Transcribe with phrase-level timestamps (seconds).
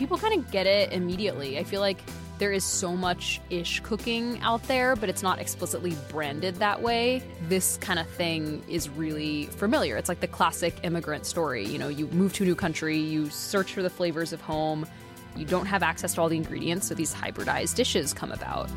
[0.00, 1.58] People kind of get it immediately.
[1.58, 2.00] I feel like
[2.38, 7.22] there is so much ish cooking out there, but it's not explicitly branded that way.
[7.48, 9.98] This kind of thing is really familiar.
[9.98, 11.66] It's like the classic immigrant story.
[11.66, 14.86] You know, you move to a new country, you search for the flavors of home,
[15.36, 18.70] you don't have access to all the ingredients, so these hybridized dishes come about.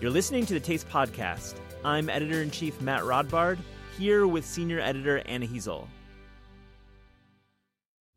[0.00, 1.56] You're listening to the Taste Podcast.
[1.84, 3.58] I'm editor in chief Matt Rodbard,
[3.96, 5.86] here with senior editor Anna Hezel.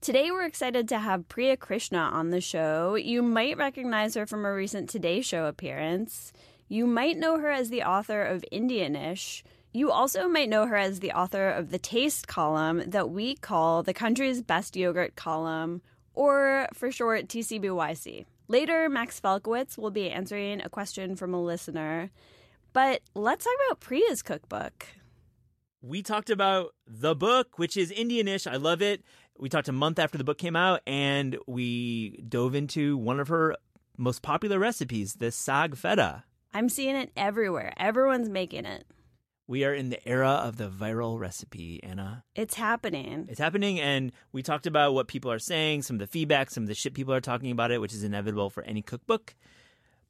[0.01, 2.95] Today, we're excited to have Priya Krishna on the show.
[2.95, 6.31] You might recognize her from a recent Today Show appearance.
[6.67, 9.43] You might know her as the author of Indianish.
[9.71, 13.83] You also might know her as the author of the Taste column that we call
[13.83, 15.81] the country's best yogurt column,
[16.13, 18.25] or for short, TCBYC.
[18.47, 22.09] Later, Max Falkowitz will be answering a question from a listener.
[22.73, 24.87] But let's talk about Priya's cookbook.
[25.81, 28.51] We talked about the book, which is Indianish.
[28.51, 29.03] I love it
[29.39, 33.29] we talked a month after the book came out and we dove into one of
[33.29, 33.55] her
[33.97, 36.23] most popular recipes, the saag feta.
[36.53, 37.73] I'm seeing it everywhere.
[37.77, 38.85] Everyone's making it.
[39.47, 42.23] We are in the era of the viral recipe, Anna.
[42.35, 43.25] It's happening.
[43.29, 46.63] It's happening, and we talked about what people are saying, some of the feedback, some
[46.63, 49.35] of the shit people are talking about it, which is inevitable for any cookbook.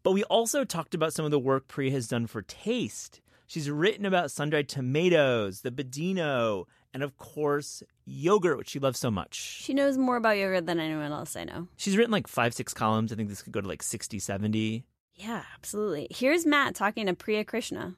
[0.04, 3.22] But we also talked about some of the work Priya has done for taste.
[3.50, 9.00] She's written about sun dried tomatoes, the Budino, and of course, yogurt, which she loves
[9.00, 9.33] so much.
[9.33, 11.67] She knows more about yogurt than anyone else I know.
[11.75, 13.11] She's written like five, six columns.
[13.11, 14.86] I think this could go to like 60, 70.
[15.15, 16.05] Yeah, absolutely.
[16.11, 17.95] Here's Matt talking to Priya Krishna.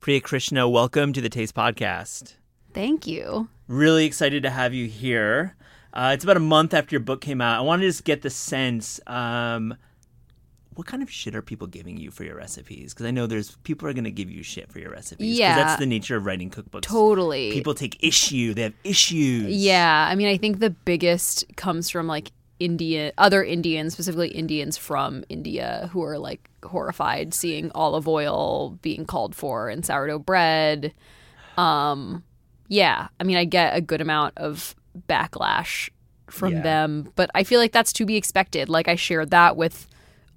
[0.00, 2.34] Priya Krishna, welcome to the Taste Podcast.
[2.74, 3.48] Thank you.
[3.68, 5.54] Really excited to have you here.
[5.92, 7.58] Uh, it's about a month after your book came out.
[7.58, 9.00] I wanted to just get the sense.
[9.06, 9.76] Um,
[10.74, 12.94] what kind of shit are people giving you for your recipes?
[12.94, 15.38] Because I know there's people are going to give you shit for your recipes.
[15.38, 16.82] Yeah, that's the nature of writing cookbooks.
[16.82, 18.54] Totally, people take issue.
[18.54, 19.54] They have issues.
[19.54, 22.30] Yeah, I mean, I think the biggest comes from like
[22.60, 29.06] India, other Indians, specifically Indians from India, who are like horrified seeing olive oil being
[29.06, 30.94] called for in sourdough bread.
[31.56, 32.22] Um,
[32.68, 34.76] yeah, I mean, I get a good amount of
[35.08, 35.90] backlash
[36.28, 36.62] from yeah.
[36.62, 38.68] them, but I feel like that's to be expected.
[38.68, 39.86] Like I shared that with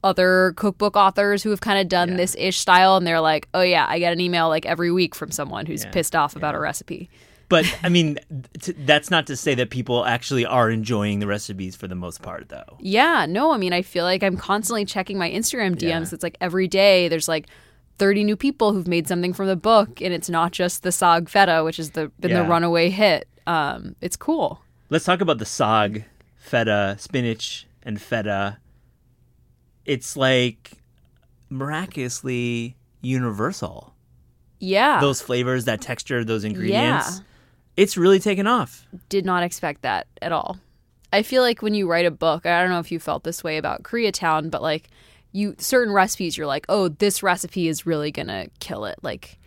[0.04, 2.18] other cookbook authors who have kind of done yeah.
[2.18, 5.16] this ish style and they're like, "Oh yeah, I get an email like every week
[5.16, 5.92] from someone who's yeah.
[5.92, 7.10] pissed off about a recipe."
[7.50, 8.18] But I mean,
[8.60, 12.22] t- that's not to say that people actually are enjoying the recipes for the most
[12.22, 12.78] part, though.
[12.80, 16.14] Yeah, no, I mean, I feel like I'm constantly checking my Instagram DMs.
[16.14, 17.48] It's like every day there's like
[18.00, 21.30] 30 new people who've made something from the book, and it's not just the saag
[21.30, 24.62] feta, which has the, been the runaway hit um, it's cool.
[24.90, 26.06] Let's talk about the saag,
[26.36, 28.58] feta, spinach, and feta.
[29.86, 30.74] It's like
[31.50, 33.94] miraculously universal.
[34.60, 35.00] Yeah.
[35.02, 37.18] Those flavors, that texture, those ingredients.
[37.18, 37.24] Yeah.
[37.76, 38.88] It's really taken off.
[39.10, 40.58] Did not expect that at all.
[41.12, 43.44] I feel like when you write a book, I don't know if you felt this
[43.44, 44.90] way about Koreatown, but like
[45.32, 49.38] you certain recipes you're like, "Oh, this recipe is really going to kill it." Like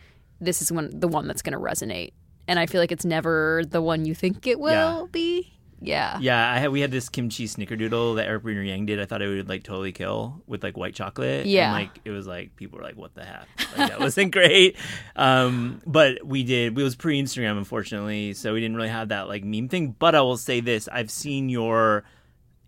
[0.41, 2.13] this is one the one that's going to resonate
[2.49, 5.07] and I feel like it's never the one you think it will yeah.
[5.11, 5.53] be.
[5.81, 6.19] Yeah.
[6.21, 9.01] Yeah, I had we had this kimchi snickerdoodle that Eric Weiner Yang did.
[9.01, 11.47] I thought it would like totally kill with like white chocolate.
[11.47, 11.67] Yeah.
[11.67, 13.47] And, like it was like people were like, "What the heck?"
[13.77, 14.77] Like, that wasn't great.
[15.17, 16.79] Um, but we did.
[16.79, 19.95] It was pre Instagram, unfortunately, so we didn't really have that like meme thing.
[19.99, 22.05] But I will say this: I've seen your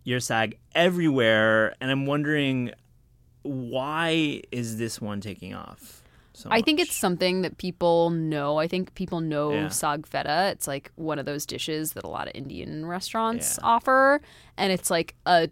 [0.04, 2.72] your saag everywhere, and I'm wondering
[3.42, 5.97] why is this one taking off?
[6.38, 8.58] So I think it's something that people know.
[8.58, 9.66] I think people know yeah.
[9.66, 10.50] saag feta.
[10.52, 13.68] It's like one of those dishes that a lot of Indian restaurants yeah.
[13.68, 14.20] offer,
[14.56, 15.50] and it's like a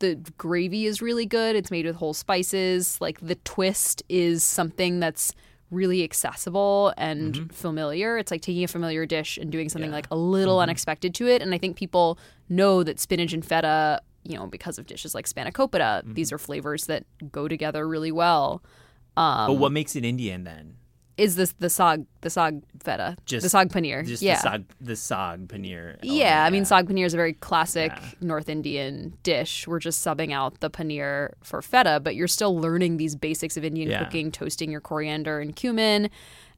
[0.00, 1.54] the gravy is really good.
[1.54, 2.98] It's made with whole spices.
[2.98, 5.34] Like the twist is something that's
[5.70, 7.46] really accessible and mm-hmm.
[7.48, 8.16] familiar.
[8.16, 9.96] It's like taking a familiar dish and doing something yeah.
[9.96, 10.62] like a little mm-hmm.
[10.62, 11.42] unexpected to it.
[11.42, 15.28] And I think people know that spinach and feta, you know, because of dishes like
[15.28, 16.14] spanakopita, mm-hmm.
[16.14, 18.62] these are flavors that go together really well.
[19.16, 20.76] Um, but what makes it Indian then?
[21.16, 24.64] is this the saag the saag feta Just- the saag paneer Just yeah the saag,
[24.80, 25.96] the saag paneer.
[26.02, 28.10] yeah i mean saag paneer is a very classic Yeah.
[28.20, 32.96] north indian dish we're just subbing out the paneer for feta but you're still learning
[32.96, 34.02] these basics of indian Yeah.
[34.02, 36.10] cooking toasting your coriander and cumin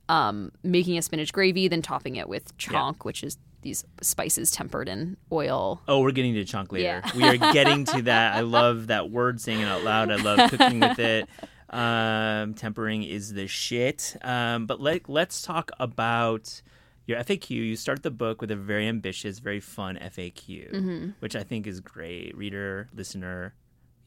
[0.08, 4.88] um, making a spinach gravy then topping it with chhonk which is these spices tempered
[4.88, 7.02] in oil Oh, we're getting to chhonk later.
[7.04, 7.10] Yeah.
[7.16, 8.34] We are getting to that.
[8.36, 10.10] I love that word saying it out loud.
[10.12, 11.28] I love cooking with it.
[11.70, 14.16] Um, tempering is the shit.
[14.22, 16.62] Um, but let, let's talk about
[17.06, 17.50] your FAQ.
[17.50, 21.08] You start the book with a very ambitious, very fun FAQ, Mm-hmm.
[21.20, 22.36] which I think is great.
[22.36, 23.54] Reader, listener,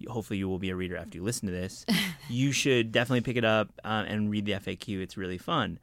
[0.08, 1.86] hopefully you will be a reader after you listen to this.
[2.30, 5.02] you should definitely pick it up uh, and read the FAQ.
[5.02, 5.80] It's really fun.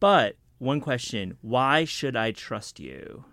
[0.00, 3.24] But one question why should I trust you?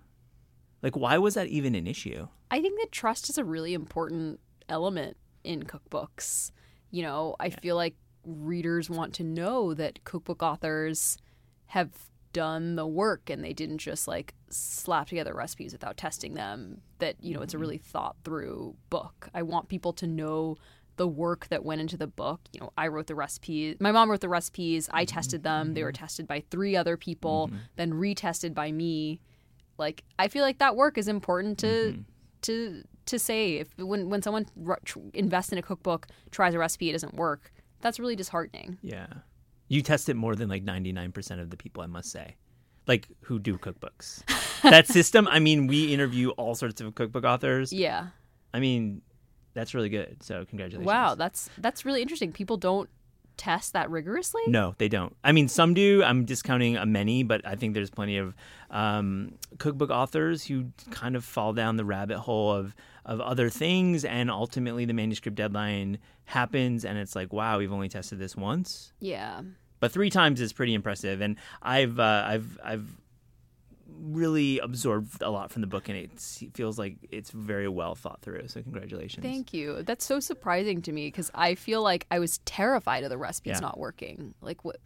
[0.82, 2.28] Like, why was that even an issue?
[2.52, 4.40] I think that trust is a really important
[4.70, 6.52] element in cookbooks.
[6.96, 11.18] You know, I feel like readers want to know that cookbook authors
[11.66, 11.90] have
[12.32, 16.80] done the work and they didn't just like slap together recipes without testing them.
[17.00, 17.62] That, you know, it's a mm-hmm.
[17.62, 19.28] really thought through book.
[19.34, 20.56] I want people to know
[20.96, 22.40] the work that went into the book.
[22.54, 23.76] You know, I wrote the recipes.
[23.82, 24.90] My mom wrote the recipes.
[24.94, 25.66] I tested mm-hmm.
[25.68, 25.74] them.
[25.74, 26.02] They were mm-hmm.
[26.02, 29.20] tested by three other people, then retested by me.
[29.78, 32.06] Like I feel like that work is important to
[32.46, 36.60] to to say if when when someone r- tr- invests in a cookbook, tries a
[36.60, 37.52] recipe, it doesn't work.
[37.82, 38.78] That's really disheartening.
[38.82, 39.08] Yeah.
[39.68, 42.36] You test it more than like 99% of the people, I must say,
[42.88, 44.24] like who do cookbooks.
[44.64, 47.74] that system, I mean, we interview all sorts of cookbook authors.
[47.74, 48.08] Yeah.
[48.54, 49.02] I mean,
[49.54, 50.22] that's really good.
[50.22, 50.86] So, congratulations.
[50.86, 52.32] Wow, that's that's really interesting.
[52.32, 52.90] People don't
[53.38, 54.42] test that rigorously.
[54.48, 55.16] No, they don't.
[55.24, 56.04] I mean, some do.
[56.04, 58.34] I'm discounting a many, but I think there's plenty of
[58.70, 64.04] um, cookbook authors who kind of fall down the rabbit hole of of other things,
[64.04, 68.94] and ultimately the manuscript deadline happens, and it's like, wow, we've only tested this once,
[69.00, 69.42] Yeah.
[69.80, 71.22] but three times is pretty impressive.
[71.22, 72.88] And I've uh, I've I've
[73.98, 76.12] really absorbed a lot from the book, and it
[76.54, 78.48] feels like it's very well thought through.
[78.48, 79.24] So, congratulations.
[79.24, 79.84] Thank you.
[79.84, 83.54] That's so surprising to me because I feel like I was terrified of the recipes
[83.56, 83.60] Yeah.
[83.60, 84.34] not working.
[84.42, 84.78] Like what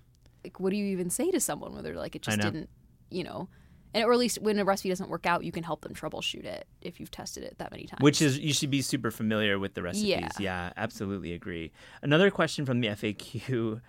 [0.43, 2.69] like what do you even say to someone whether like it just didn't,
[3.09, 3.49] you know,
[3.93, 6.45] and or at least when a recipe doesn't work out, you can help them troubleshoot
[6.45, 8.01] it if you've tested it that many times.
[8.01, 10.07] Which is you should be super familiar with the recipes.
[10.07, 10.73] Yeah, Yeah.
[10.77, 11.71] absolutely agree.
[12.01, 13.81] Another question from the FAQ: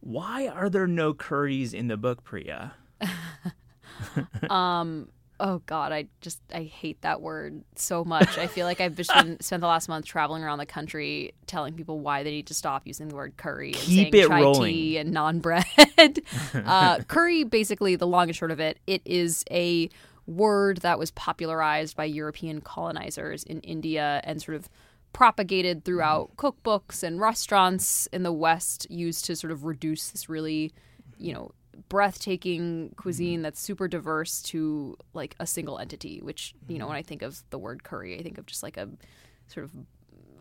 [0.00, 2.72] Why are there no curries in the book, Priya?
[4.50, 5.08] Um.
[5.40, 8.38] Oh God, I just I hate that word so much.
[8.38, 11.74] I feel like I've just been spent the last month traveling around the country telling
[11.74, 14.40] people why they need to stop using the word curry and Keep saying it chai
[14.40, 14.72] rolling.
[14.74, 15.64] tea and naan bread.
[16.54, 19.88] uh, curry, basically, the long and short of it, it is a
[20.26, 24.68] word that was popularized by European colonizers in India and sort of
[25.12, 30.72] propagated throughout cookbooks and restaurants in the West, used to sort of reduce this really,
[31.16, 31.50] you know,
[31.88, 33.42] breathtaking cuisine mm-hmm.
[33.44, 37.42] that's super diverse to like a single entity which you know when i think of
[37.50, 38.88] the word curry i think of just like a
[39.46, 39.72] sort of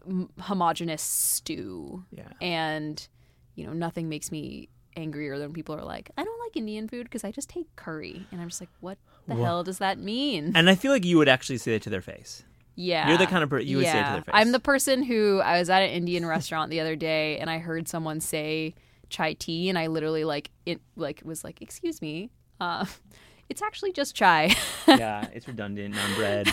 [0.07, 2.29] m- homogenous stew Yeah.
[2.41, 3.07] and
[3.55, 7.03] you know nothing makes me angrier than people are like i don't like indian food
[7.03, 8.97] because i just hate curry and i'm just like what
[9.27, 11.81] the Wha- hell does that mean And I feel like you would actually say that
[11.83, 12.43] to their face.
[12.75, 14.31] yeah You're the kind of per- you would say it to their face.
[14.33, 17.59] i'm the person who i was at an indian restaurant the other day and i
[17.59, 18.73] heard someone say
[19.09, 22.85] chai tea and i literally like it like was like excuse me uh
[23.49, 24.53] it's actually just chai
[24.87, 25.95] yeah, it's redundant.
[25.95, 26.45] Naan bread,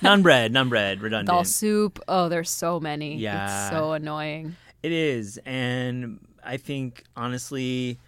[0.00, 1.28] naan bread, naan bread, redundant.
[1.28, 3.44] dal soup oh there's so many Yeah.
[3.44, 5.38] it's so annoying It is.
[5.44, 7.98] And I think honestly,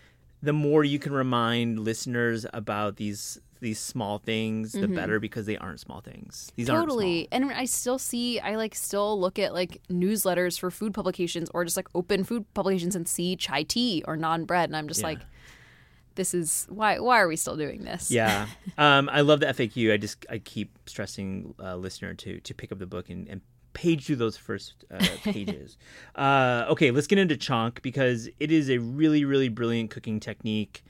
[0.40, 5.56] the more you can remind listeners about these these small things, the better because they
[5.56, 6.50] aren't small things.
[6.56, 6.80] These Mm-hmm.
[6.80, 11.48] totally and i still see i like still look at like newsletters for food publications
[11.54, 14.86] or just like open food publications and see chai tea or naan bread and i'm
[14.88, 15.06] just Yeah.
[15.08, 15.20] like
[16.16, 18.46] this is why why are we still doing this Yeah.
[18.78, 19.92] Um, I love the FAQ.
[19.92, 23.40] I just I keep stressing uh, listener to to pick up the book and, and
[23.74, 25.76] page through those first uh, pages.
[26.16, 30.82] uh, okay, let's get into chhonk because it is a really really brilliant cooking technique.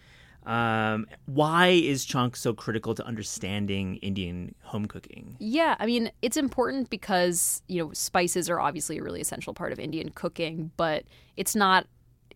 [0.46, 5.36] Um, why is chhonk so critical to understanding Indian home cooking?
[5.38, 9.72] Yeah, I mean, it's important because, you know, spices are obviously a really essential part
[9.72, 11.04] of Indian cooking, but
[11.36, 11.86] it's not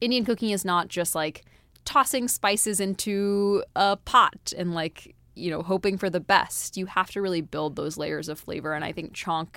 [0.01, 1.45] Indian cooking is not just like
[1.85, 6.77] tossing spices into a pot and like, you know, hoping for the best.
[6.77, 9.57] You have to really build those layers of flavor and I think chhonk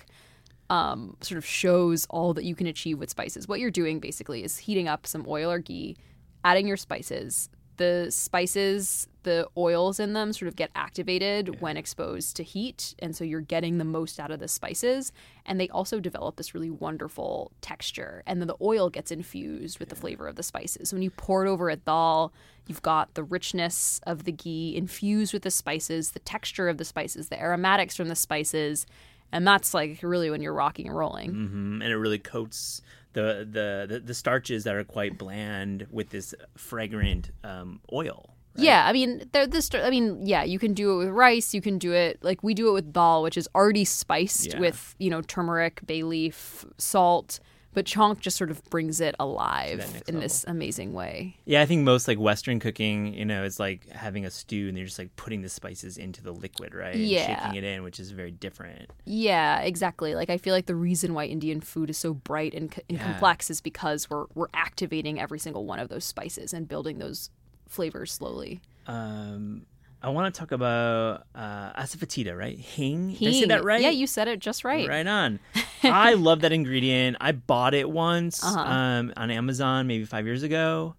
[0.69, 3.47] um, sort of shows all that you can achieve with spices.
[3.47, 5.97] What you're doing basically is heating up some oil or ghee,
[6.43, 12.35] adding your spices, the spices, the oils in them sort of get activated when exposed
[12.37, 12.95] to heat.
[12.99, 15.11] And so you're getting the most out of the spices.
[15.45, 18.23] And they also develop this really wonderful texture.
[18.25, 20.89] And then the oil gets infused with the flavor of the spices.
[20.89, 22.33] So When you pour it over a dal,
[22.67, 26.85] you've got the richness of the ghee infused with the spices, the texture of the
[26.85, 28.85] spices, the aromatics from the spices.
[29.31, 31.31] And that's like really when you're rocking and rolling.
[31.31, 32.81] hmm and it really coats
[33.21, 38.33] the, the the starches that are quite bland with this fragrant um, oil.
[38.55, 38.63] right?
[38.65, 39.69] Yeah, I mean, they're this.
[39.73, 41.53] I mean, yeah, you can do it with rice.
[41.53, 44.59] You can do it like we do it with dal, which is already spiced Yeah.
[44.59, 47.39] with you know turmeric, bay leaf, salt.
[47.77, 51.35] But chhonk just sort of brings it alive in this amazing way.
[51.45, 54.75] Yeah, I think most like Western cooking, you know, is like having a stew and
[54.75, 56.95] they're just like putting the spices into the liquid, right?
[56.95, 57.27] And Yeah.
[57.27, 58.89] shaking it in, which is very different.
[59.05, 60.15] Yeah, exactly.
[60.15, 62.97] Like I feel like the reason why Indian food is so bright and, co- and
[62.97, 63.03] Yeah.
[63.03, 67.29] complex is because we're we're activating every single one of those spices and building those
[67.67, 68.59] flavors slowly.
[68.87, 69.67] Um,
[70.01, 72.57] I want to talk about uh, asafoetida, right?
[72.57, 73.13] Hing.
[73.13, 73.81] Did I say that right?
[73.81, 74.87] Yeah, you said it just right.
[74.87, 75.39] Right on.
[75.83, 77.17] I love that ingredient.
[77.19, 78.59] I bought it once Uh-huh.
[78.59, 80.95] um, on Amazon maybe five years ago.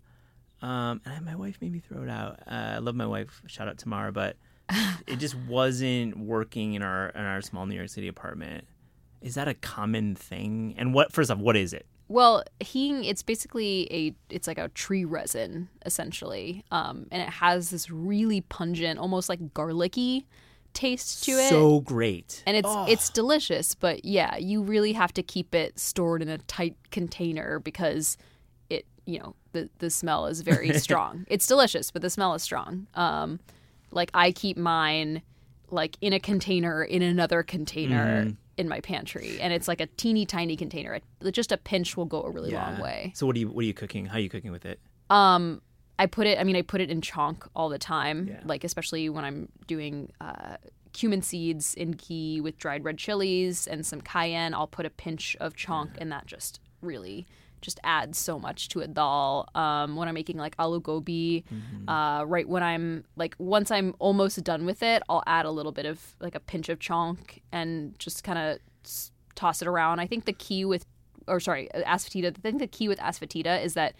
[0.60, 2.40] Um, and my wife made me throw it out.
[2.46, 3.40] Uh, I love my wife.
[3.46, 4.36] Shout out Tamara, but
[5.06, 8.64] it just wasn't working in our in our small New York City apartment.
[9.22, 10.74] Is that a common thing?
[10.76, 11.86] And what first off, what is it?
[12.08, 17.70] Well, hing it's basically a it's like a tree resin essentially, um, and it has
[17.70, 20.26] this really pungent, almost like garlicky
[20.72, 21.48] taste to it.
[21.48, 22.42] So great.
[22.46, 26.38] and it's it's delicious, but yeah, you really have to keep it stored in a
[26.38, 28.16] tight container because
[28.70, 31.26] it you know the the smell is very strong.
[31.28, 32.86] It's delicious, but the smell is strong.
[32.94, 33.38] Um,
[33.90, 35.22] like I keep mine
[35.70, 40.26] like in a container in another container in my pantry, and it's like a teeny
[40.26, 41.00] tiny container.
[41.30, 43.12] Just a pinch will go a really long way.
[43.14, 44.06] So what are you what are you cooking?
[44.06, 44.80] How are you cooking with it?
[45.08, 45.62] Um,
[45.98, 46.38] I put it.
[46.38, 48.28] I mean, I put it in chhonk all the time.
[48.28, 48.40] Yeah.
[48.44, 50.56] Like especially when I'm doing uh,
[50.92, 54.54] cumin seeds in ghee with dried red chilies and some cayenne.
[54.54, 57.26] I'll put a pinch of chhonk, and that just really
[57.60, 59.48] just adds so much to a dal.
[59.54, 61.44] Um, when I'm making like aloo gobi,
[61.88, 65.72] uh, right when I'm like once I'm almost done with it, I'll add a little
[65.72, 68.58] bit of like a pinch of chhonk and just kind of
[69.34, 70.00] toss it around.
[70.00, 70.84] I think the key with,
[71.26, 72.36] or sorry, asafoetida.
[72.36, 73.94] I think the key with asafoetida is that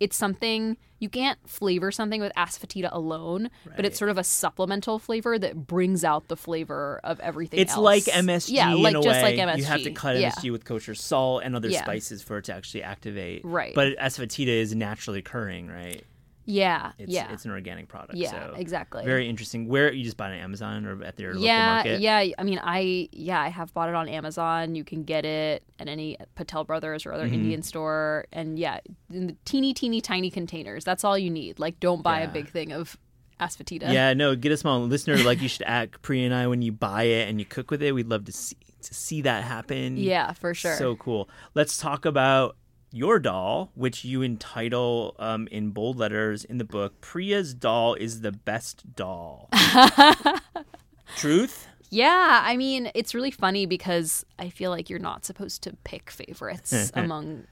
[0.00, 4.98] it's something you can't flavor something with asafoetida alone, but it's sort of a supplemental
[4.98, 7.60] flavor that brings out the flavor of everything.
[7.60, 7.82] It's else.
[7.82, 8.52] like MSG.
[8.52, 9.22] yeah, in like a just way.
[9.22, 9.58] like MSG.
[9.58, 10.30] You have to cut yeah.
[10.30, 11.82] MSG with kosher salt and other Yeah.
[11.82, 13.44] spices for it to actually activate.
[13.44, 13.74] Right.
[13.74, 16.04] But asafoetida is naturally occurring, right?
[16.46, 18.14] Yeah, It's, yeah, It's an organic product.
[18.14, 19.04] yeah, so exactly.
[19.04, 19.66] Very interesting.
[19.68, 22.00] Where you just buy it on Amazon or at your yeah, local market?
[22.00, 22.24] yeah.
[22.38, 24.74] I mean, I yeah, I have bought it on Amazon.
[24.74, 27.34] You can get it at any Patel Brothers or other Mm-hmm.
[27.34, 28.80] Indian store, and yeah,
[29.12, 30.84] in the teeny, teeny, tiny containers.
[30.84, 31.58] That's all you need.
[31.58, 32.30] Like, don't buy Yeah.
[32.30, 32.96] a big thing of
[33.40, 33.92] asafoetida.
[33.92, 36.72] Yeah, no, get a small listener like you should at Capri and I when you
[36.72, 37.92] buy it and you cook with it.
[37.92, 39.96] We'd love to see to see that happen.
[39.96, 40.76] yeah, for sure.
[40.76, 41.28] So cool.
[41.54, 42.56] Let's talk about
[42.94, 48.20] your dal, which you entitle um, in bold letters in the book, Priya's dal is
[48.20, 49.48] the best dal.
[51.16, 51.68] Truth?
[51.90, 56.10] Yeah, I mean, it's really funny because I feel like you're not supposed to pick
[56.10, 57.44] favorites among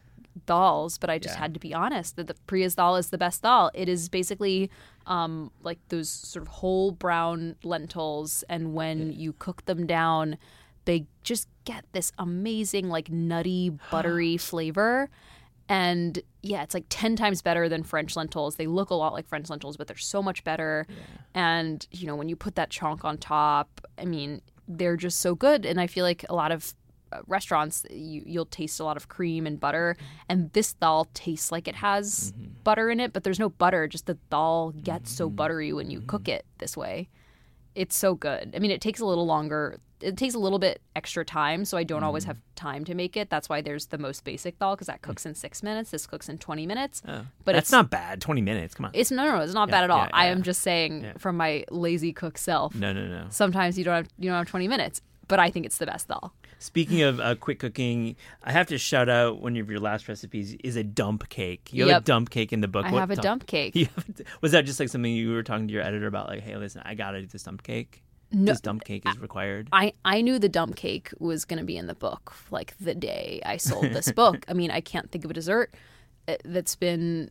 [0.46, 1.40] dals, but I just Yeah.
[1.40, 3.70] had to be honest that the Priya's dal is the best dal.
[3.74, 4.70] It is basically
[5.06, 10.38] um, like those sort of whole brown lentils, and when you cook them down,
[10.84, 15.08] they just get this amazing, like nutty, buttery flavor.
[15.68, 18.56] And yeah, it's like 10 times better than French lentils.
[18.56, 20.86] They look a lot like French lentils, but they're so much better.
[21.34, 25.34] And, you know, when you put that chhonk on top, I mean, they're just so
[25.34, 25.64] good.
[25.64, 26.74] And I feel like a lot of
[27.12, 29.96] uh, restaurants, you, you'll taste a lot of cream and butter.
[29.96, 30.06] Mm-hmm.
[30.28, 32.52] And this dal tastes like it has mm-hmm.
[32.64, 33.86] butter in it, but there's no butter.
[33.86, 35.36] Just the dal gets so mm-hmm.
[35.36, 37.08] buttery when you cook it this way.
[37.74, 38.52] It's so good.
[38.54, 39.78] I mean, it takes a little longer.
[40.00, 42.28] It takes a little bit extra time, so I don't always mm.
[42.28, 43.30] have time to make it.
[43.30, 45.02] That's why there's the most basic dal because that mm.
[45.02, 45.90] cooks in six minutes.
[45.90, 47.02] This cooks in twenty minutes.
[47.06, 48.20] Oh, But that's it's not bad.
[48.20, 48.74] 20 minutes.
[48.74, 48.90] Come on.
[48.94, 50.04] It's no, no, no, it's not bad at all.
[50.04, 50.32] yeah, I yeah.
[50.32, 51.12] am just saying Yeah.
[51.18, 52.74] from my lazy cook self.
[52.74, 53.26] no, no, no.
[53.30, 56.08] Sometimes you don't have you don't have twenty minutes, but I think it's the best
[56.08, 56.34] dal.
[56.62, 58.14] Speaking of uh, quick cooking,
[58.44, 61.70] I have to shout out one of your last recipes is a dump cake.
[61.72, 62.86] You have a dump cake in the book.
[62.86, 63.74] I What have a dump cake.
[63.76, 66.28] Have was that just like something you were talking to your editor about?
[66.28, 68.04] Like, hey, listen, I gotta do this dump cake.
[68.30, 69.70] No, this dump cake is required.
[69.72, 72.94] I, I knew the dump cake was going to be in the book like the
[72.94, 74.44] day I sold this book.
[74.48, 75.74] I mean, I can't think of a dessert
[76.28, 77.30] uh, that's been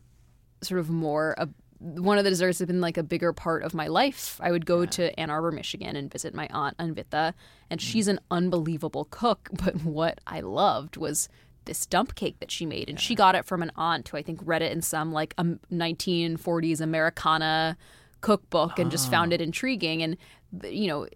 [0.62, 1.48] sort of more a,
[1.82, 4.40] one of the desserts has been like a bigger part of my life.
[4.42, 7.34] I would go to Ann Arbor, Michigan and visit my aunt Anvita,
[7.70, 7.90] and mm-hmm.
[7.90, 11.28] she's an unbelievable cook, but what I loved was
[11.64, 14.22] this dump cake that she made and she got it from an aunt who i
[14.22, 17.76] think read it in some like um, a 1940s americana
[18.22, 19.34] cookbook and just found ah.
[19.34, 20.02] it intriguing.
[20.02, 20.16] And
[20.64, 21.06] you know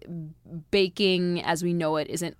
[0.69, 2.37] baking as we know it isn't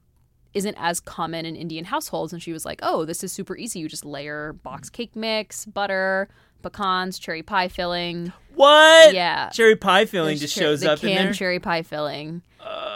[0.53, 2.33] isn't as common in indian households.
[2.33, 3.79] And she was like oh this is super easy.
[3.79, 4.93] You just layer box mm.
[4.93, 6.29] cake mix butter
[6.61, 9.13] pecans cherry pie filling What?
[9.13, 9.49] Yeah.
[9.49, 11.33] Cherry pie filling There's just cher- shows the up in there.
[11.33, 12.41] cherry pie filling.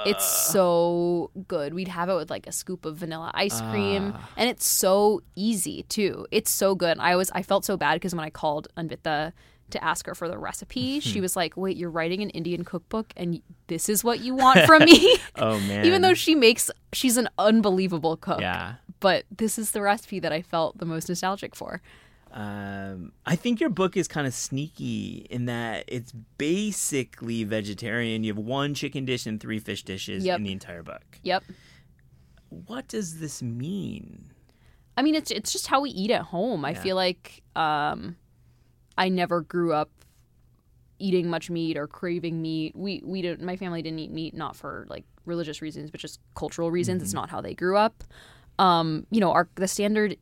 [0.06, 1.74] it's so good.
[1.74, 4.30] We'd have it with like a scoop of vanilla ice cream, Ah.
[4.38, 6.26] and it's so easy too.
[6.32, 6.98] It's so good.
[7.00, 9.32] I was I felt so bad because when I called Anvita
[9.70, 13.14] to ask her for the recipe, she was like, "Wait, you're writing an Indian cookbook,
[13.16, 15.86] and this is what you want from me." oh man.
[15.86, 18.42] Even though she makes, she's an unbelievable cook.
[18.42, 18.76] yeah.
[19.00, 21.82] But this is the recipe that I felt the most nostalgic for.
[22.32, 28.24] Um, I think your book is kind of sneaky in that it's basically vegetarian.
[28.24, 30.38] You have one chicken dish and three fish dishes Yep.
[30.38, 31.20] in the entire book.
[31.24, 31.44] Yep.
[32.50, 34.32] What does this mean?
[34.98, 36.66] I mean, it's it's just how we eat at home.
[36.66, 38.16] I feel like um,
[38.98, 39.90] I never grew up
[41.00, 42.76] eating much meat or craving meat.
[42.76, 43.46] We we didn't.
[43.46, 47.02] My family didn't eat meat not for like religious reasons, but just cultural reasons.
[47.02, 48.04] It's not how they grew up.
[48.60, 50.18] Um, you know, our the standard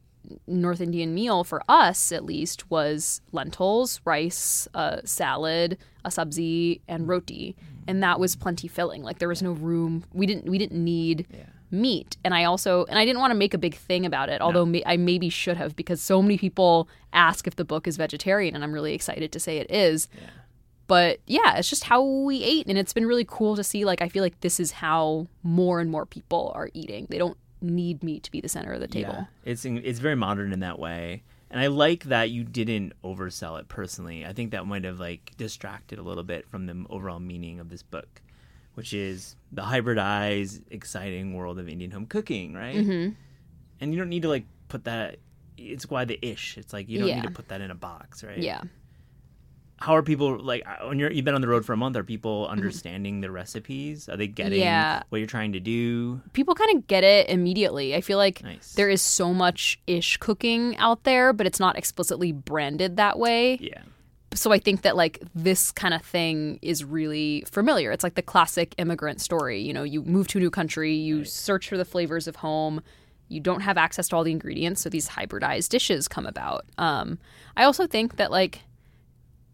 [0.48, 7.08] North Indian meal for us, at least, was lentils, rice, a salad, a sabzi, and
[7.08, 7.56] roti,
[7.88, 9.04] and that was plenty filling.
[9.04, 10.04] Like there was no room.
[10.14, 11.26] We didn't we didn't need
[11.72, 12.18] meat.
[12.24, 14.66] And I also and I didn't want to make a big thing about it, although
[14.66, 18.56] may, I maybe should have because so many people ask if the book is vegetarian,
[18.56, 20.08] and I'm really excited to say it is.
[20.88, 23.86] But yeah, it's just how we ate, and it's been really cool to see.
[23.86, 27.08] Like I feel like this is how more and more people are eating.
[27.10, 29.14] They don't need me to be the center of the table.
[29.14, 33.60] Yeah, it's it's very modern in that way, and I like that you didn't oversell
[33.60, 33.68] it.
[33.68, 37.60] Personally, I think that might have like distracted a little bit from the overall meaning
[37.60, 38.22] of this book,
[38.76, 42.76] which is the hybridized, exciting world of Indian home cooking, right?
[42.76, 43.14] Mm-hmm.
[43.82, 45.18] And you don't need to like put that.
[45.58, 46.58] It's why the ish.
[46.58, 47.16] It's like you don't Yeah.
[47.22, 48.38] need to put that in a box, right?
[48.38, 48.62] Yeah.
[49.82, 51.96] How are people like uh, when you're you've been on the road for a month?
[51.96, 54.10] Are people understanding the recipes?
[54.10, 54.64] Are they getting Mm-hmm.
[54.64, 55.04] Yeah.
[55.10, 56.22] what you're trying to do?
[56.34, 57.96] people kind of get it immediately.
[57.96, 58.74] I feel like Nice.
[58.74, 63.58] there is so much ish cooking out there, but it's not explicitly branded that way.
[63.62, 63.82] Yeah.
[64.34, 67.92] So I think that like this kind of thing is really familiar.
[67.92, 69.60] It's like the classic immigrant story.
[69.62, 72.82] You know, you move to a new country, you search for the flavors of home.
[73.28, 76.66] You don't have access to all the ingredients, so these hybridized dishes come about.
[76.78, 77.18] Um,
[77.56, 78.62] I also think that like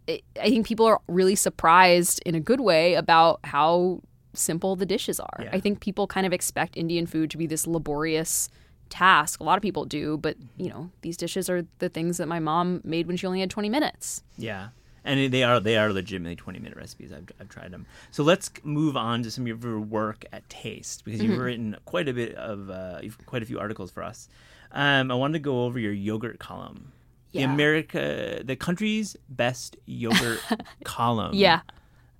[0.07, 4.01] I think people are really surprised in a good way about how
[4.33, 5.39] simple the dishes are.
[5.43, 5.49] Yeah.
[5.53, 8.49] I think people kind of expect Indian food to be this laborious
[8.89, 9.39] task.
[9.39, 12.39] A lot of people do, but you know, these dishes are the things that my
[12.39, 14.21] mom made when she only had 20 minutes.
[14.37, 14.69] Yeah,
[15.03, 17.11] and they are they are legitimately twenty minute recipes.
[17.13, 17.85] I've I've tried them.
[18.11, 21.31] So let's move on to some of your work at Taste because Mm-hmm.
[21.31, 24.27] you've written quite a bit of uh, quite a few articles for us.
[24.71, 26.91] Um, I wanted to go over your yogurt column.
[27.31, 27.53] The Yeah.
[27.53, 30.39] America, the country's best yogurt
[30.83, 31.33] column.
[31.35, 31.61] Yeah.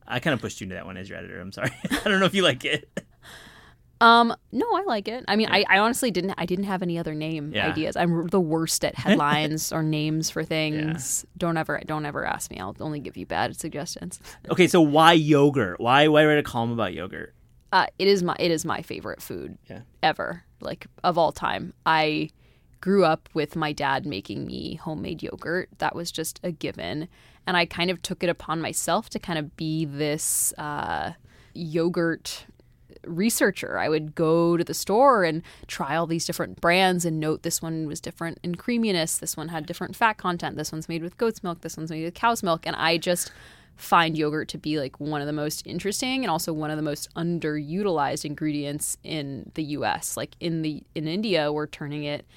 [0.08, 1.39] I kind of pushed you into that one as your editor.
[1.39, 1.72] I'm sorry.
[1.91, 2.89] I don't know if you like it.
[4.02, 5.24] Um, no, I like it.
[5.28, 6.34] I mean, I, I honestly didn't.
[6.38, 7.70] I didn't have any other name Yeah.
[7.70, 7.96] ideas.
[7.96, 11.26] I'm the worst at headlines or names for things.
[11.38, 12.60] Don't ever, don't ever ask me.
[12.60, 14.20] I'll only give you bad suggestions.
[14.52, 15.80] Okay, so why yogurt?
[15.80, 17.34] Why why write a column about yogurt?
[17.72, 19.82] Uh, it is my, it is my favorite food Yeah.
[20.04, 21.74] ever, like of all time.
[21.86, 22.30] I
[22.86, 25.67] grew up with my dad making me homemade yogurt.
[25.80, 27.08] That was just a given,
[27.48, 31.13] and I kind of took it upon myself to kind of be this uh,
[31.56, 32.45] yogurt
[33.04, 33.80] researcher.
[33.80, 37.60] I would go to the store and try all these different brands and note this
[37.60, 41.17] one was different in creaminess, this one had different fat content, this one's made with
[41.17, 43.32] goat's milk, this one's made with cow's milk, and I just
[43.78, 46.84] find yogurt to be like one of the most interesting and also one of the
[46.84, 50.15] most underutilized ingredients in the US.
[50.15, 52.28] Like in the in India, we're turning it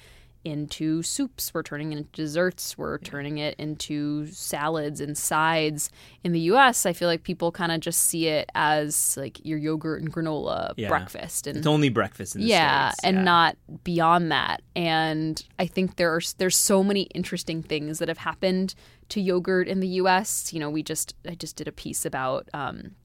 [0.45, 5.89] into soups, we're turning it into desserts, we're turning it into salads and sides.
[6.23, 9.57] In the US, I feel like people kind of just see it as like your
[9.57, 10.87] yogurt and granola Yeah.
[10.87, 13.03] breakfast and It's only breakfast in the yeah, States.
[13.03, 13.23] and Yeah.
[13.23, 14.61] not beyond that.
[14.75, 18.75] And I think there are there's so many interesting things that have happened
[19.09, 20.53] to yogurt in the U.S.
[20.53, 22.95] You know, we just I just did a piece about um,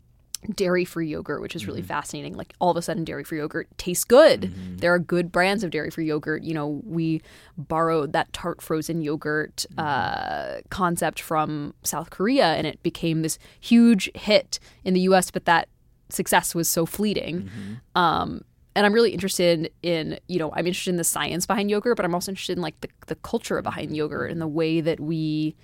[0.52, 1.88] dairy-free yogurt, which is really Mm-hmm.
[1.88, 2.34] fascinating.
[2.34, 4.52] Like all of a sudden, dairy-free yogurt tastes good.
[4.78, 6.42] There are good brands of dairy-free yogurt.
[6.42, 7.22] You know, we
[7.56, 9.80] borrowed that tart frozen yogurt Mm-hmm.
[9.80, 15.30] uh, concept from South Korea, and it became this huge hit in the U.S.
[15.30, 15.68] But that
[16.10, 17.50] success was so fleeting.
[17.94, 18.42] Um,
[18.76, 22.04] and I'm really interested in, you know, I'm interested in the science behind yogurt, but
[22.04, 25.54] I'm also interested in like the, the culture behind yogurt and the way that we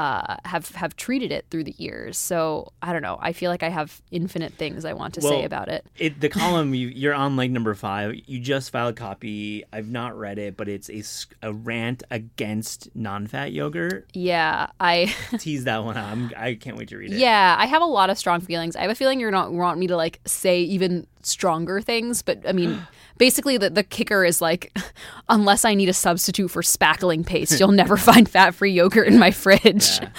[0.00, 2.16] uh, have have treated it through the years.
[2.16, 3.18] So I don't know.
[3.20, 5.84] I feel like I have infinite things I want to say about it.
[5.98, 8.14] It, the column you, you're on like number five.
[8.24, 9.62] You just filed a copy.
[9.74, 14.08] I've not read it, but it's a, a rant against non-fat yogurt.
[14.14, 16.08] Yeah, I Tease that one out.
[16.08, 17.18] I'm, I can't wait to read it.
[17.18, 18.76] yeah, I have a lot of strong feelings.
[18.76, 22.46] I have a feeling you're not want me to like say even stronger things, but
[22.48, 22.86] I mean,
[23.18, 24.76] basically the the kicker is like,
[25.28, 29.18] unless I need a substitute for spackling paste, you'll never find fat free yogurt in
[29.18, 30.00] my fridge.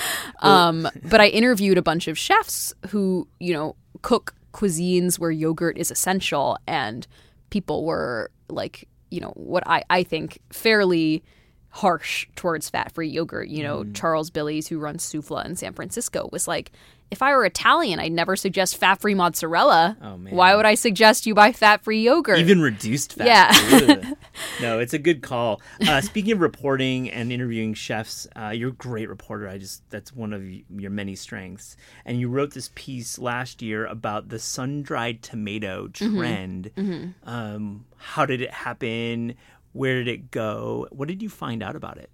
[0.44, 5.78] Um, but I interviewed a bunch of chefs who you know cook cuisines where yogurt
[5.78, 7.06] is essential, and
[7.52, 11.24] people were like, you know, what I I think fairly
[11.72, 13.48] harsh towards fat-free yogurt.
[13.48, 13.96] You know, Mm.
[13.96, 16.72] Charles Bililies, who runs Souvla in San Francisco, was like,
[17.10, 19.98] if I were Italian, I'd never suggest fat-free mozzarella.
[20.02, 20.34] Oh, man.
[20.34, 22.40] Why would I suggest you buy fat-free yogurt?
[22.40, 23.28] Even reduced fat.
[23.28, 24.14] Yeah.
[24.62, 25.62] No, it's a good call.
[25.88, 29.48] Uh, speaking of reporting and interviewing chefs, uh, you're a great reporter.
[29.48, 31.76] I just that's one of your many strengths.
[32.06, 36.18] And you wrote this piece last year about the sun-dried tomato Mm-hmm.
[36.18, 37.14] trend.
[37.26, 39.36] Um, how did it happen?
[39.74, 40.88] Where did it go?
[40.92, 42.10] What did you find out about it?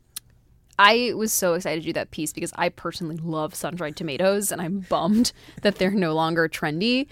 [0.79, 4.61] I was so excited to do that piece because I personally love sun-dried tomatoes, and
[4.61, 5.31] I'm bummed
[5.63, 7.07] that they're no longer trendy.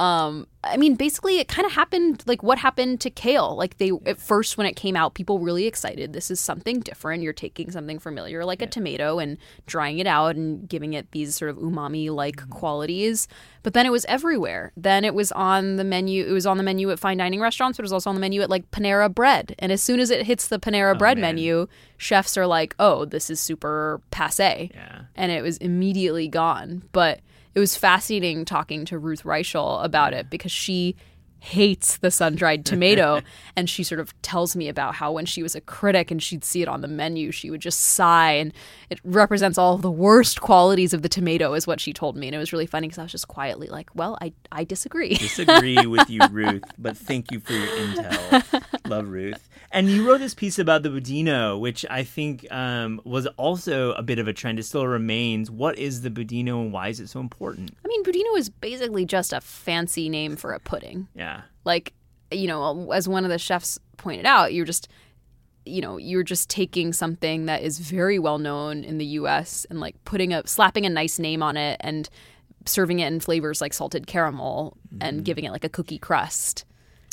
[0.00, 3.54] Um, I mean, basically, it kind of happened like what happened to kale.
[3.54, 6.14] Like they at first when it came out, people really excited.
[6.14, 7.22] This is something different.
[7.22, 9.36] You're taking something familiar like a tomato and
[9.66, 13.28] drying it out and giving it these sort of umami-like qualities.
[13.62, 14.72] But then it was everywhere.
[14.74, 16.26] Then it was on the menu.
[16.26, 18.22] It was on the menu at fine dining restaurants, but it was also on the
[18.22, 19.54] menu at like Panera Bread.
[19.58, 21.34] And as soon as it hits the Panera Bread man.
[21.36, 21.66] menu,
[21.98, 25.02] chefs are like, "Oh, this is super passe." Yeah.
[25.14, 26.84] and it was immediately gone.
[26.92, 27.20] But
[27.54, 30.96] it was fascinating talking to Ruth Reichl about it because she
[31.40, 33.20] hates the sun-dried tomato
[33.56, 36.44] and she sort of tells me about how when she was a critic and she'd
[36.44, 38.52] see it on the menu she would just sigh and
[38.90, 42.34] it represents all the worst qualities of the tomato is what she told me and
[42.34, 45.86] it was really funny because I was just quietly like well I I disagree disagree
[45.86, 48.62] with you, Ruth, but thank you for your intel.
[48.88, 49.48] Love Ruth.
[49.72, 54.02] And you wrote this piece about the Budino, which I think um, was also a
[54.02, 54.58] bit of a trend.
[54.58, 55.48] It still remains.
[55.50, 57.76] What is the Budino and why is it so important?
[57.84, 61.29] I mean budino is basically just a fancy name for a pudding Yeah.
[61.64, 61.92] Like
[62.30, 64.88] you know as one of the chefs pointed out you're just
[65.66, 69.78] you know you're just taking something that is very well known in the US and
[69.80, 72.08] like putting a slapping a nice name on it and
[72.66, 76.64] serving it in flavors like salted caramel and giving it like a cookie crust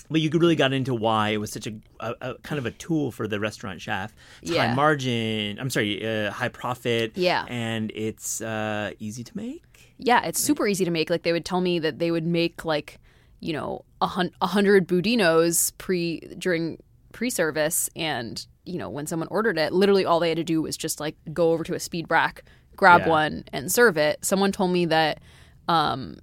[0.09, 2.71] But you really got into why it was such a, a, a kind of a
[2.71, 4.13] tool for the restaurant chef.
[4.41, 5.59] It's high margin.
[5.59, 7.17] I'm sorry, uh, high profit.
[7.17, 7.43] Yeah.
[7.49, 9.63] and it's uh, easy to make.
[9.97, 12.63] yeah it's super easy to make like they would tell me that they would make
[12.73, 12.99] like
[13.39, 16.77] you know a, hun- hundred budinos pre during
[17.13, 20.75] pre-service and you know when someone ordered it literally all they had to do was
[20.77, 22.43] just like go over to a speed rack
[22.75, 23.09] grab Yeah.
[23.09, 25.19] one and serve it someone told me that
[25.67, 26.17] um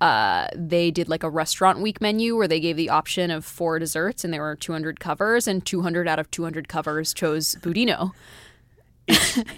[0.00, 3.78] uh they did like a restaurant week menu where they gave the option of four
[3.78, 8.10] desserts and there were 200 covers and 200 out of 200 covers chose budino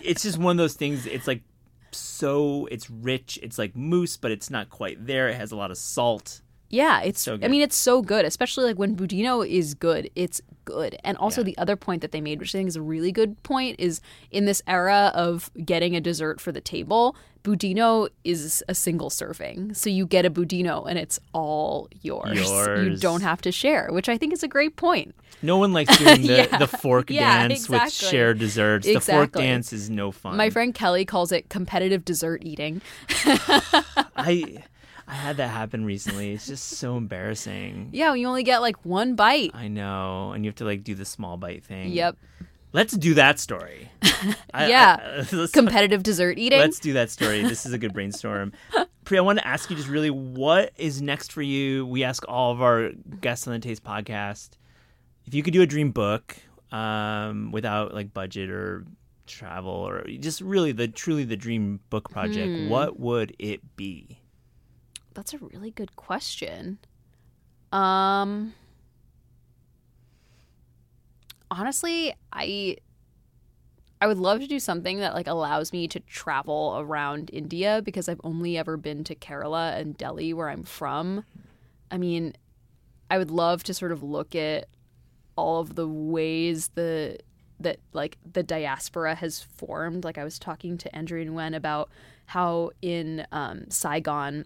[0.02, 1.06] it's just one of those things.
[1.06, 1.42] It's like
[1.92, 2.66] so.
[2.66, 3.38] It's rich.
[3.42, 5.28] It's like mousse, but it's not quite there.
[5.28, 6.40] It has a lot of salt.
[6.68, 7.20] Yeah, it's.
[7.20, 10.10] So I mean, it's so good, especially like when Budino is good.
[10.16, 11.44] It's good, and also Yeah.
[11.46, 14.00] the other point that they made, which I think is a really good point, is
[14.32, 19.74] in this era of getting a dessert for the table, Budino is a single serving,
[19.74, 22.36] so you get a Budino and it's all yours.
[22.36, 25.14] You don't have to share, which I think is a great point.
[25.42, 26.58] No one likes doing the, Yeah.
[26.58, 28.88] the fork Yeah, dance with shared desserts.
[28.88, 30.36] The fork dance is no fun.
[30.36, 32.82] My friend Kelly calls it competitive dessert eating.
[34.16, 34.64] I
[35.08, 36.32] I had that happen recently.
[36.32, 37.90] It's just so embarrassing.
[37.92, 39.52] Yeah, you only get like one bite.
[39.54, 41.90] I know, and you have to like do the small bite thing.
[41.92, 42.16] Yep,
[42.72, 43.90] Let's do that story.
[44.52, 44.96] I- Yeah.
[45.00, 46.58] I- let's, competitive dessert eating.
[46.58, 47.42] let's do that story.
[47.42, 48.52] This is a good brainstorm.
[49.04, 51.86] Pri, I want to ask you just really what is next for you?
[51.86, 52.90] We ask all of our
[53.20, 54.50] guests on the Taste podcast
[55.26, 56.36] if you could do a dream book
[56.72, 58.84] um, without like budget or
[59.26, 62.68] travel or just really the truly the dream book project, Hmm.
[62.68, 64.18] what would it be?
[65.16, 66.78] That's a really good question.
[67.72, 68.52] Um
[71.50, 72.76] honestly, I
[73.98, 78.10] I would love to do something that like allows me to travel around India because
[78.10, 81.24] I've only ever been to Kerala and Delhi where I'm from.
[81.90, 82.34] I mean,
[83.10, 84.68] I would love to sort of look at
[85.34, 87.18] all of the ways the
[87.60, 90.04] that like the diaspora has formed.
[90.04, 91.88] Like I was talking to Andrea Nguyen about
[92.26, 94.44] how in um, Saigon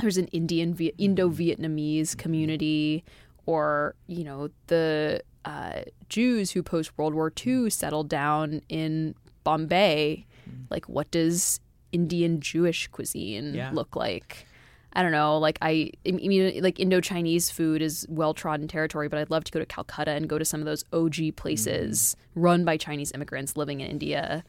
[0.00, 3.04] there's an Indian Indo-Vietnamese community,
[3.46, 10.26] or you know the uh, Jews who post World War II settled down in Bombay.
[10.68, 11.60] Like, what does
[11.92, 13.70] Indian Jewish cuisine Yeah.
[13.72, 14.46] look like?
[14.92, 15.38] I don't know.
[15.38, 19.44] Like I, I mean, like Indo Chinese food is well trodden territory, but I'd love
[19.44, 23.12] to go to Calcutta and go to some of those OG places run by Chinese
[23.12, 24.42] immigrants living in India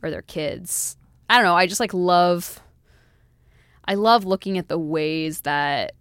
[0.00, 0.96] or their kids.
[1.28, 1.56] I don't know.
[1.56, 2.60] I just like love.
[3.88, 5.94] I love looking at the ways that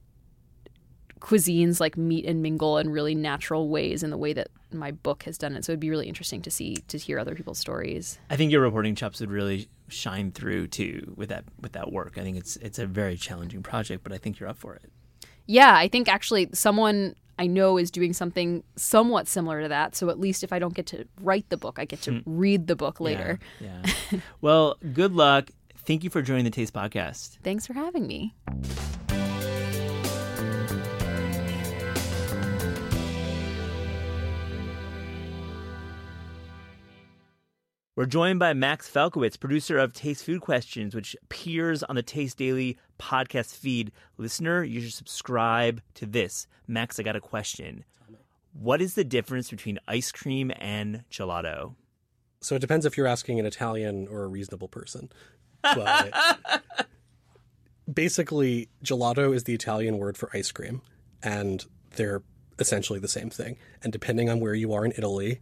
[1.19, 5.23] cuisines like meet and mingle in really natural ways in the way that my book
[5.23, 5.65] has done it.
[5.65, 8.19] So it'd be really interesting to see to hear other people's stories.
[8.29, 12.17] I think your reporting chops would really shine through too with that with that work.
[12.17, 14.91] I think it's it's a very challenging project, but I think you're up for it.
[15.47, 19.95] Yeah, I think actually someone I know is doing something somewhat similar to that.
[19.95, 22.19] So at least if I don't get to write the book, I get to hmm.
[22.25, 23.39] read the book later.
[23.61, 23.81] Yeah.
[24.11, 24.19] yeah.
[24.41, 25.51] well, good luck.
[25.87, 27.37] Thank you for joining the Taste Podcast.
[27.45, 28.35] Thanks for having me.
[37.95, 42.37] We're joined by Max Falkowitz, producer of Taste Food Questions, which appears on the Taste
[42.37, 43.93] Daily podcast feed.
[44.17, 46.47] Listener, you should subscribe to this.
[46.67, 47.85] Max, I got a question.
[48.51, 51.75] What is the difference between ice cream and gelato?
[52.41, 55.09] So it depends if you're asking an Italian or a reasonable person.
[55.75, 56.87] But
[57.93, 60.81] basically, gelato is the Italian word for ice cream,
[61.23, 62.21] and they're
[62.59, 63.57] essentially the same thing.
[63.83, 65.41] And depending on where you are in Italy,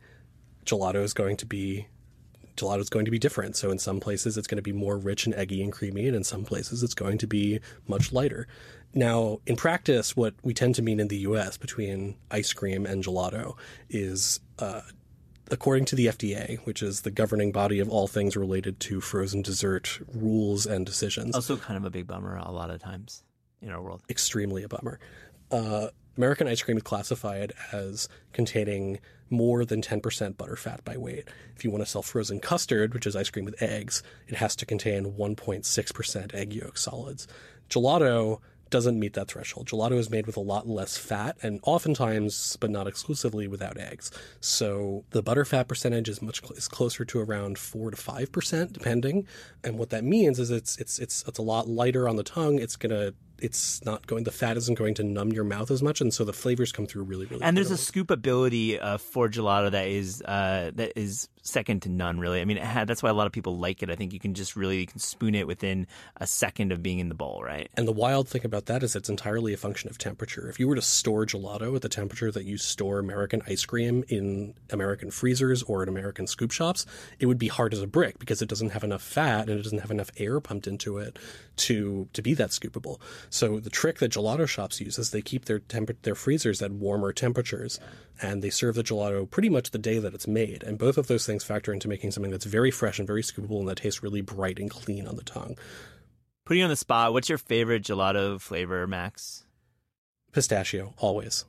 [0.65, 1.87] gelato is going to be
[2.55, 3.55] gelato is going to be different.
[3.55, 6.15] So in some places it's going to be more rich and eggy and creamy, and
[6.15, 8.47] in some places it's going to be much lighter.
[8.93, 11.57] Now, in practice, what we tend to mean in the U.S.
[11.57, 13.57] between ice cream and gelato
[13.89, 14.81] is uh,
[15.51, 19.41] according to the FDA, which is the governing body of all things related to frozen
[19.41, 23.23] dessert rules and decisions, Also, kind of a big bummer a lot of times
[23.61, 24.01] in our world.
[24.09, 24.99] extremely a bummer.
[25.51, 31.27] Uh, American ice cream is classified as containing more than 10% butterfat by weight.
[31.55, 34.55] If you want to sell frozen custard, which is ice cream with eggs, it has
[34.57, 37.27] to contain 1.6% egg yolk solids.
[37.69, 39.67] Gelato doesn't meet that threshold.
[39.67, 44.11] Gelato is made with a lot less fat and oftentimes, but not exclusively, without eggs.
[44.39, 48.73] So the butter fat percentage is much is closer to around four to five percent,
[48.73, 49.27] depending.
[49.63, 52.59] And what that means is it's it's it's it's a lot lighter on the tongue.
[52.59, 56.01] It's gonna it's not going the fat isn't going to numb your mouth as much,
[56.01, 57.43] and so the flavors come through really really.
[57.43, 62.19] And there's a scoopability uh, for gelato that is uh, that is second to none.
[62.19, 63.89] Really, I mean, had, that's why a lot of people like it.
[63.89, 66.99] I think you can just really you can spoon it within a second of being
[66.99, 67.69] in the bowl, right?
[67.75, 70.49] And the wild thing about that is it's entirely a function of temperature.
[70.49, 74.03] If you were to store gelato at the temperature that you store American ice cream
[74.07, 76.85] in American freezers or in American scoop shops,
[77.19, 79.63] it would be hard as a brick because it doesn't have enough fat and it
[79.63, 81.17] doesn't have enough air pumped into it
[81.57, 82.99] to to be that scoopable.
[83.29, 86.71] So the trick that gelato shops use is they keep their temper- their freezers at
[86.71, 87.79] warmer temperatures
[88.21, 90.63] and they serve the gelato pretty much the day that it's made.
[90.63, 93.59] And both of those things factor into making something that's very fresh and very scoopable
[93.59, 95.57] and that tastes really bright and clean on the tongue.
[96.45, 99.45] Putting you on the spot, what's your favorite gelato flavor, Max?
[100.31, 101.45] Pistachio, always.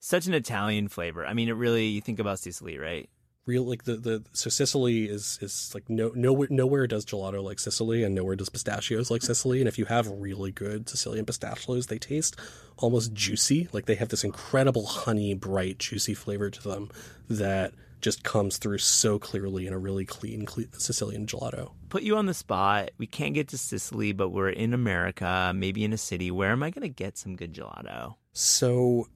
[0.00, 1.24] Such an Italian flavor.
[1.24, 1.86] I mean, it really.
[1.86, 3.08] You think about Sicily, right?
[3.46, 7.58] Real like the, the so Sicily is is like no nowhere nowhere does gelato like
[7.58, 11.88] Sicily and nowhere does pistachios like Sicily and if you have really good Sicilian pistachios
[11.88, 12.36] they taste
[12.78, 16.90] almost juicy like they have this incredible honey bright juicy flavor to them
[17.28, 21.72] that just comes through so clearly in a really clean, clean Sicilian gelato.
[21.88, 22.90] Put you on the spot.
[22.98, 26.30] We can't get to Sicily, but we're in America, maybe in a city.
[26.30, 28.16] Where am I going to get some good gelato?
[28.34, 29.08] So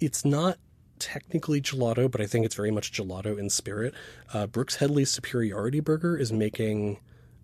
[0.00, 0.56] it's not
[0.98, 3.94] technically gelato, but I think it's very much gelato in spirit.
[4.32, 6.98] Uh, Brooks Headley's Superiority Burger is making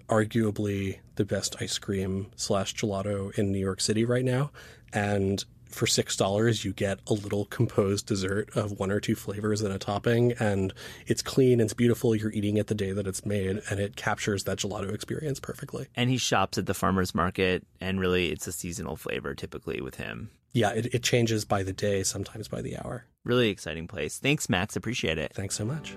[0.08, 4.50] arguably the best ice cream slash gelato in New York City right now.
[4.92, 9.60] And for six dollars, you get a little composed dessert of one or two flavors
[9.60, 10.72] and a topping, and
[11.06, 12.14] it's clean, it's beautiful.
[12.14, 15.88] You're eating it the day that it's made, and it captures that gelato experience perfectly.
[15.96, 19.96] And he shops at the farmer's market, and really it's a seasonal flavor typically with
[19.96, 20.30] him.
[20.52, 23.06] Yeah, it, it changes by the day, sometimes by the hour.
[23.24, 24.18] Really exciting place.
[24.18, 24.76] Thanks, Max.
[24.76, 25.32] Appreciate it.
[25.34, 25.96] Thanks so much.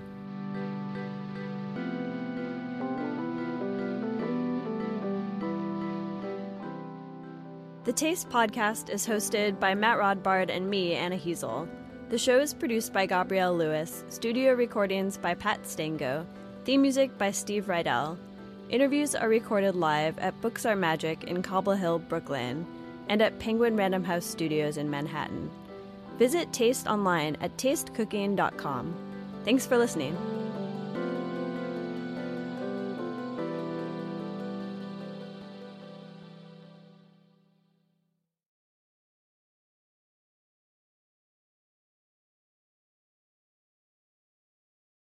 [7.84, 11.68] The Taste Podcast is hosted by Matt Rodbard and me, Anna Hezel.
[12.10, 16.26] The show is produced by Gabrielle Lewis, studio recordings by Pat Stango,
[16.64, 18.18] theme music by Steve Rydell.
[18.68, 22.66] Interviews are recorded live at Books Are Magic in Cobble Hill, Brooklyn,
[23.08, 25.50] and at Penguin Random House Studios in Manhattan.
[26.18, 28.94] Visit Taste online at tastecooking.com.
[29.44, 30.37] Thanks for listening.